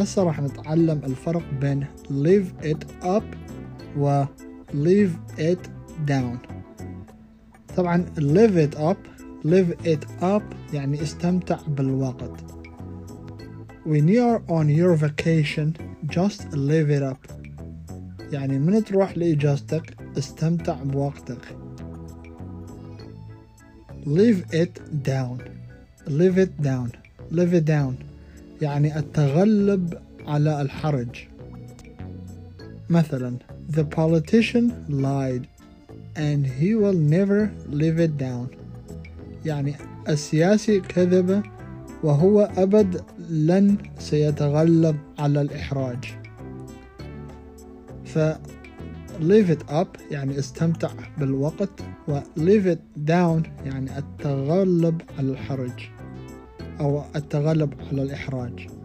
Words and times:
هسه 0.00 0.22
راح 0.22 0.40
نتعلم 0.40 1.00
الفرق 1.04 1.42
بين 1.60 1.86
live 2.08 2.64
it 2.64 3.04
up 3.04 3.24
و 3.98 4.24
live 4.72 5.38
it 5.38 5.68
down 6.06 6.36
طبعا 7.76 8.06
live 8.18 8.56
it 8.56 8.78
up 8.78 8.96
live 9.44 9.86
it 9.86 10.22
up 10.22 10.74
يعني 10.74 11.02
استمتع 11.02 11.58
بالوقت 11.68 12.44
when 13.86 14.08
you're 14.08 14.42
on 14.48 14.68
your 14.68 14.94
vacation 14.94 15.74
just 16.10 16.40
live 16.52 16.90
it 16.90 17.02
up 17.02 17.32
يعني 18.32 18.58
من 18.58 18.84
تروح 18.84 19.18
لإجازتك 19.18 19.96
استمتع 20.18 20.82
بوقتك 20.82 21.56
live 24.06 24.54
it 24.54 24.80
down 25.08 25.38
live 26.08 26.38
it 26.38 26.64
down 26.64 26.88
live 27.30 27.54
it 27.54 27.64
down 27.64 28.09
يعني 28.62 28.98
التغلب 28.98 29.94
على 30.26 30.62
الحرج. 30.62 31.08
مثلا 32.90 33.38
the 33.70 33.84
politician 33.84 34.72
lied 34.88 35.46
and 36.16 36.46
he 36.46 36.74
will 36.74 37.00
never 37.16 37.50
live 37.68 37.98
it 37.98 38.18
down. 38.18 38.56
يعني 39.44 39.74
السياسي 40.08 40.80
كذب 40.80 41.42
وهو 42.02 42.50
أبد 42.56 43.02
لن 43.30 43.76
سيتغلب 43.98 44.96
على 45.18 45.40
الإحراج. 45.40 46.04
ف 48.04 48.18
leave 49.20 49.50
it 49.50 49.70
up 49.70 50.12
يعني 50.12 50.38
استمتع 50.38 50.90
بالوقت 51.18 51.80
و 52.08 52.20
leave 52.20 52.66
it 52.66 53.08
down 53.10 53.66
يعني 53.66 53.98
التغلب 53.98 55.02
على 55.18 55.30
الحرج. 55.32 55.80
أو 56.80 57.02
التغلب 57.16 57.74
على 57.92 58.02
الإحراج. 58.02 58.79